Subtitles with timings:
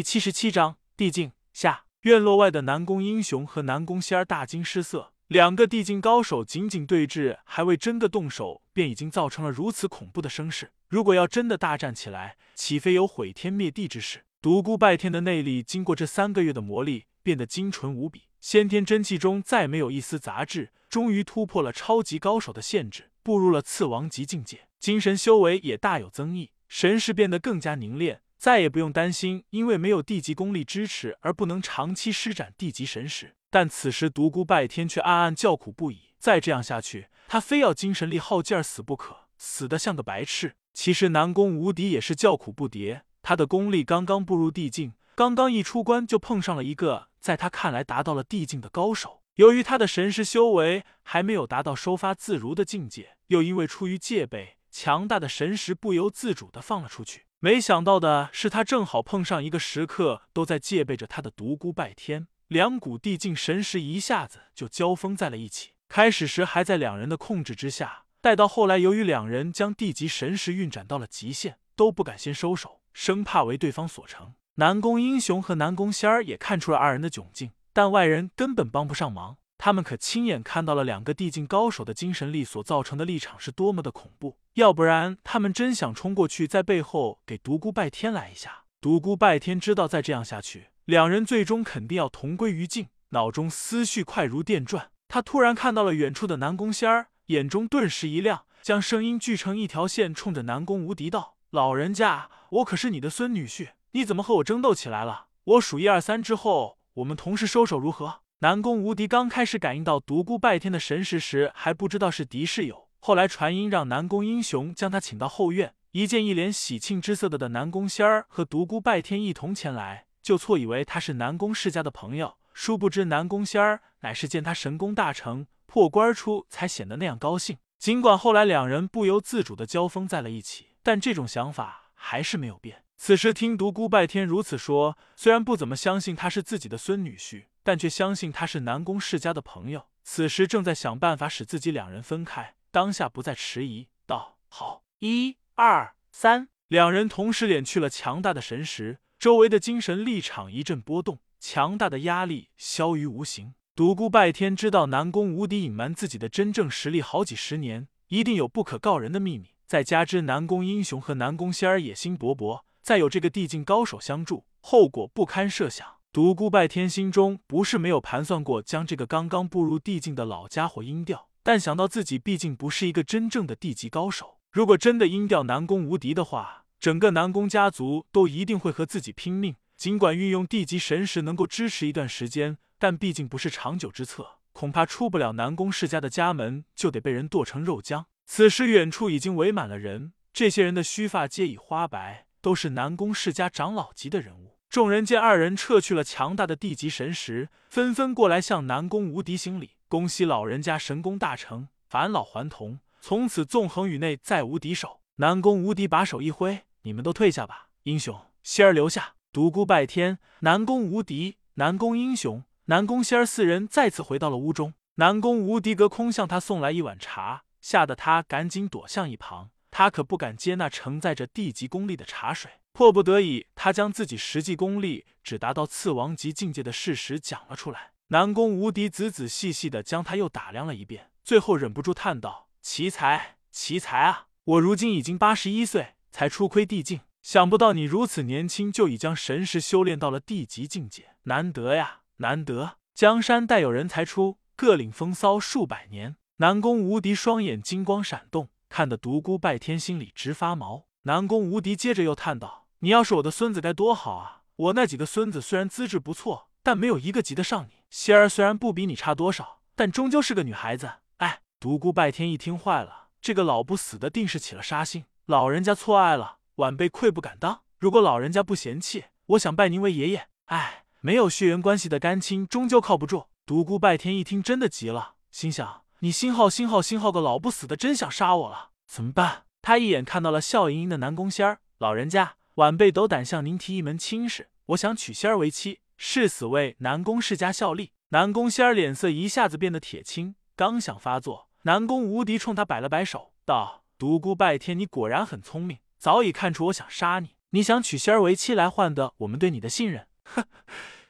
[0.00, 1.84] 第七十七章地境下。
[2.04, 10.72] 院落外的南宫英雄和南宫仙儿大惊失色，两个地境高手仅仅对峙，还未真的动手，便已经造成了如此恐怖的声势。
[10.88, 14.24] 如果要真的大战起来，岂非有毁天灭地之势？
[14.40, 24.66] 独孤拜天的内力经过这三个月的磨砺，变得精纯无比，先天真气中再没有一丝杂质，终于突破了超级高手的限制，步入了次王级境界。
[24.78, 28.22] 精神修为也大有增益，神识变得更加凝练。
[28.40, 36.14] 再也不用担心因为没有地级功力支持而不能长期施展地级神识，但此时独孤拜天却暗暗叫苦不已。
[36.18, 40.54] 再这样下去，他非要精神力耗尽而死不可，死的像个白痴。
[40.72, 49.20] 其实南宫无敌也是叫苦不迭，他的功力刚刚步入地境，刚刚一出关就碰上了一个在他看来达到了地境的高手。
[49.34, 57.24] 由于他的神识修为还没有达到收发自如的境界，又因为出于戒备，强大的神识不由自主的放了出去。
[57.42, 65.70] 没想到的是，他正好碰上一个时刻都在戒备着他的独孤拜天，两股地境神识一下子就交锋在了一起。
[65.88, 74.34] 开始时还在两人的控制之下，待到后来，由于两人将地级神识运转到了极限，都不敢先收手，生怕为对方所成。
[74.56, 79.38] 南宫英雄和南宫仙儿也看出了二人的窘境，但外人根本帮不上忙。
[79.62, 88.64] 他们可亲眼看到了两个地境高手的精神力所造成的立场是多么的恐怖，要不然他们真想冲过去，在背后给独孤拜天来一下。
[88.80, 94.92] 独孤拜天知道再这样下去，两人最终肯定要同归于尽，脑中思绪快如电转。
[95.08, 105.26] 他突然看到了远处的南宫仙儿，眼中顿时一亮，将声音聚成一条线，冲着南宫无敌道：“老人家，我可是你的孙女婿，你怎么和我争斗起来了？
[105.44, 112.88] 我数一二三之后，我们同时收手，如何？”南宫无敌刚开始感应到独孤拜天的神识时，还不知道是敌是友。
[112.98, 122.38] 后来传音让南宫英雄将他请到后院，一见一脸喜庆之色的的南宫仙儿和独孤拜天一同前来，就错以为他是南宫世家的朋友。
[122.54, 127.58] 殊不知南宫仙儿乃是见他神功大成，破关出才显得那样高兴。
[127.78, 132.84] 尽管后来两人不由自主的交锋在了一起，但这种想法还是没有变。
[132.96, 137.44] 此时听独孤拜天如此说，虽然不怎么相信他是自己的孙女婿。
[137.62, 142.54] 但却相信他是南宫世家的朋友，此时正在想办法使自己两人分开。
[142.70, 153.54] 当下不再迟疑，道：“好，一、二、三。”两人同时敛去了强大的神识，周围的精神立场一阵波动，强大的压力消于无形。
[153.74, 159.54] 独孤拜天知道南宫无敌隐瞒自己的真正实力好几十年，一定有不可告人的秘密。
[159.66, 165.99] 再加之南宫英雄和南宫仙儿野心勃勃，再有这个地境高手相助，后果不堪设想。
[166.12, 179.54] 独孤拜天心中不是没有盘算过将这个刚刚步入地境的老家伙阴掉，但想到自己毕竟不是一个真正的地级高手，如果真的阴掉南宫无敌的话，整个南宫家族都一定会和自己拼命。
[179.76, 188.06] 尽管运用地级神识能够支持一段时间，但毕竟不是长久之策，恐怕出不了南宫世家的家门，就得被人剁成肉酱。
[188.26, 194.56] 此时远处已经围满了人，这些人的须发皆已花白，都是南宫世家长老级的人物。
[194.70, 205.00] 众人见二人撤去了强大的地级神识，纷纷过来向南宫无敌行礼，恭喜老人家神功大成，返老还童，从此纵横宇内再无敌手。
[205.16, 214.74] 南宫无敌把手一挥：“你们都退下吧，英雄仙儿留下。”独孤拜天、南宫无敌、南宫英雄、南宫仙儿四人再次回到了屋中。
[214.94, 222.52] 南宫无敌隔空向他送来一碗茶，吓得他赶紧躲向一旁，他可不敢接那承载着地级功力的茶水。
[222.80, 227.92] 迫不得已，他将自己实际功力只达到次王级境界的事实讲了出来。
[228.08, 234.28] 南宫无敌仔仔细细的将他又打量了一遍，最后忍不住叹道：“奇才，奇才啊！
[234.44, 242.78] 我如今已经八十一岁，才初窥地境，想不到你如此年轻就已将神识修炼到了地级境界，难得呀，难得！
[242.94, 250.86] 江山代有人才出，各领风骚数百年。”南宫无敌双眼金光闪动，看得独孤拜天心里直发毛。
[251.02, 252.59] 南宫无敌接着又叹道。
[252.82, 254.40] 你要是我的孙子该多好啊！
[254.56, 257.82] 我那几个孙子虽然资质不错，但没有一个及得上你。
[257.90, 260.90] 仙儿虽然不比你差多少，但终究是个女孩子。
[261.18, 265.04] 哎，独孤拜天一听坏了，这个老不死的定是起了杀心。
[265.26, 267.60] 老人家错爱了，晚辈愧不敢当。
[267.78, 270.28] 如果老人家不嫌弃，我想拜您为爷爷。
[270.46, 273.26] 哎，没有血缘关系的干亲终究靠不住。
[273.44, 279.44] 独孤拜天一听真的急了，心想：你星号星号星号个老不死的，真想杀我了，怎么办？
[279.60, 282.36] 他一眼看到了笑盈盈的南宫仙儿，老人家。
[282.60, 287.92] 晚辈斗胆向您提一门亲事，我想娶仙儿为妻，誓死为南宫世家效力。
[288.10, 297.30] 南宫仙儿脸色一下子变得铁青，刚想发作，南宫无敌冲他摆了摆手，道：“独孤拜天，你果然很聪明，早已看出我想杀你。
[297.52, 300.06] 你想娶仙儿为妻来换得我们对你的信任？
[300.24, 300.44] 哼，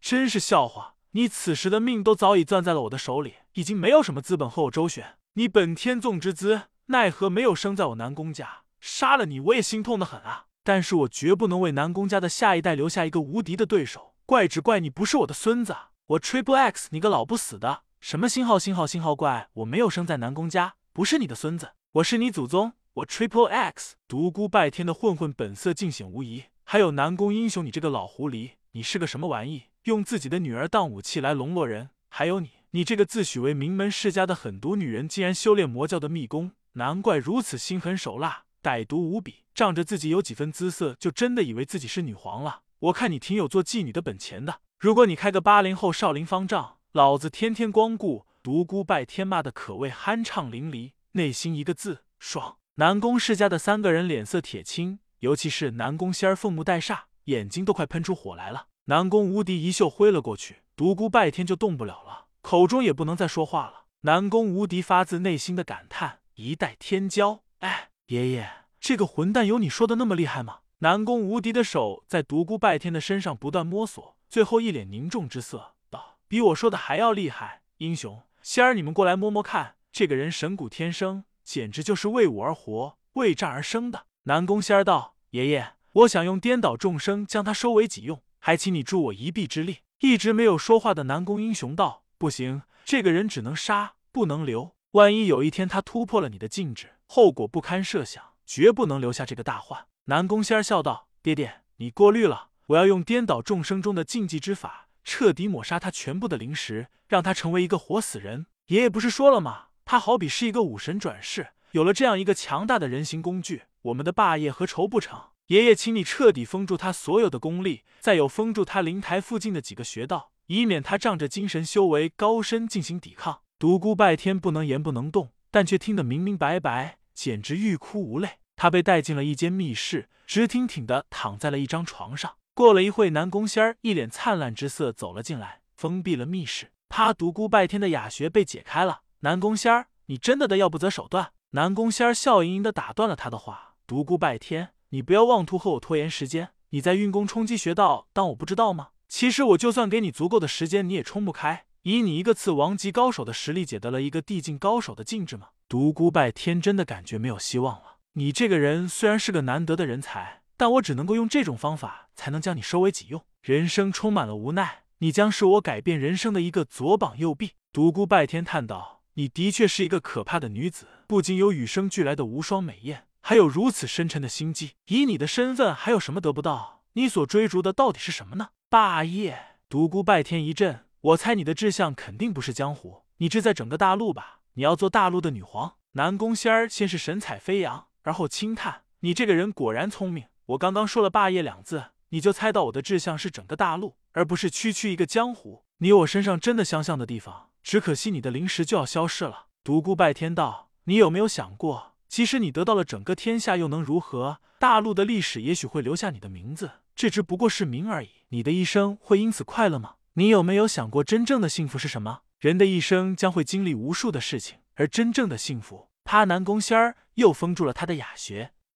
[0.00, 0.94] 真是笑话！
[1.10, 5.16] 你此时的命都早已攥在了我的手里，已经没有什么资本和我周旋。
[5.32, 8.62] 你本天纵之资，奈何没有生在我南宫家？
[8.78, 10.46] 杀了你，我也心痛的很啊！
[10.64, 14.14] 但是我绝不能为南宫家的下一代留下一个无敌的对手。
[14.24, 15.74] 怪只怪你不是我的孙子！
[16.06, 17.82] 我 Triple X，你个老不死的！
[18.00, 19.48] 什么星号星号星号怪？
[19.54, 22.72] 我没有生在南宫家，不是你的孙子，我是你祖宗！
[22.94, 26.44] 我 Triple X，独孤拜天的混混本色尽显无疑。
[26.64, 29.64] 还有南宫英雄，你这个老狐狸，你是个什么玩意？
[29.84, 31.90] 用自己的女儿当武器来笼络人？
[32.08, 39.41] 还有你，你这个自诩为名门世家的狠毒女人，竟然修炼魔教的秘功，难怪如此心狠手辣，歹毒无比。
[39.54, 42.62] 仗着自己有几分姿色，就真的以为自己是女皇了？
[42.80, 44.60] 我看你挺有做妓女的本钱的。
[44.78, 46.78] 如果你开个八零后少林方丈。
[46.92, 52.58] 老子天天光顾独孤拜天，骂的可谓酣畅淋漓，内心一个字爽。
[52.74, 58.66] 南宫世家的三个人脸色铁青，尤其是南宫仙儿，凤目带煞，眼睛都快喷出火来了。
[58.84, 63.86] 南宫无敌一袖挥了过去，独孤拜天就动不了了，口中也不能再说话了。
[64.02, 68.50] 南宫无敌发自内心的感叹：一代天骄，哎，爷爷，
[68.82, 70.58] 这个混蛋有你说的那么厉害吗？
[70.80, 76.18] 南宫无敌的手在独孤拜天的身上不断摸索，最后一脸凝重之色道。
[76.26, 84.06] 比我说的还要厉害，英雄仙儿，你们过来摸摸看，这个人神骨天生，简直就是为武而活，为战而生的。
[84.24, 94.74] 南宫仙儿道：“爷爷，我想用颠倒众生将他收为己用，还请你助我一臂之力。”一直没有说话的南宫英雄道：“不行，这个人只能杀，不能留。
[94.90, 108.46] 万一有一天他突破了你的禁制，后果不堪设想，绝不能留下这个大患。”南宫仙儿笑道：“爹爹，你过虑了，我要用颠倒众生中的禁忌之法。”彻底抹杀他全部的灵识，让他成为一个活死人。
[108.66, 109.66] 爷爷不是说了吗？
[109.84, 115.20] 他好比是一个武神转世，有了这样一个强大的人形工具，我们的霸业何愁不成？
[115.48, 123.40] 爷爷，请你彻底封住他所有的功力，再有封住他灵台附近的几个穴道，以免他仗着精神修为高深进行抵抗。
[123.58, 128.40] 独孤拜天不能言不能动，但却听得明明白白，简直欲哭无泪。
[128.56, 132.34] 他被带进了一间密室，直挺挺的躺在了一张床上。
[132.52, 136.72] 过了一会，南宫仙儿一脸灿烂之色走了进来，封闭了密室。
[136.88, 139.02] 他独孤拜天的哑穴被解开了。
[139.20, 141.30] 南宫仙儿，你真的的要不择手段？
[141.50, 146.48] 南宫仙儿笑盈盈的打断了他的话：“独孤拜天，你不要妄图和我拖延时间。
[146.70, 148.88] 你在运功冲击穴道，当我不知道吗？
[149.06, 151.66] 其实我就算给你足够的时间，你也冲不开。
[151.82, 157.98] 以你一个次王级高手的实力，解得了一个地境高手的禁制吗？”独孤拜天真的感觉没有希望了。
[158.14, 160.40] 你这个人虽然是个难得的人才。
[160.54, 163.24] 但我只能够用这种方法，才能将你收为己用。
[163.40, 167.54] 人生充满了无奈，你将是我改变人生的一个左膀右臂。
[167.72, 174.74] 独孤拜天叹道：“你的确是一个可怕的女子，不仅有与生俱来的无双美艳，还有如此深沉的心机。
[174.86, 176.84] 以你的身份，还有什么得不到？
[176.92, 179.56] 你所追逐的到底是什么呢？”霸业。
[179.68, 184.38] 独孤拜天一震，我猜你的志向肯定不是江湖，你志在整个大陆吧？
[184.52, 185.74] 你要做大陆的女皇？
[185.94, 195.64] 南宫仙儿先是神采飞扬，而后轻叹：“你这个人果然聪明。”我刚刚说了“霸业”两字，你就猜到我的志向是整个大陆，而不是区区一个江湖。
[195.78, 199.46] 你我身上真的相像的地方，只可惜你的灵石就要消失了。
[199.64, 204.38] 独孤拜天道，你有没有想过，即使你得到了整个天下，又能如何？
[204.60, 208.10] 大陆的历史也许会留下你的名字，这只不过是名而已。
[208.28, 209.96] 你的一生会因此快乐吗？
[210.14, 212.20] 你有没有想过，真正的幸福是什么？
[212.38, 215.88] 人的一生将会经历无数的事情，而真正的幸福……
[216.04, 216.24] 他！
[216.24, 218.52] 南宫仙儿又封住了他的雅穴。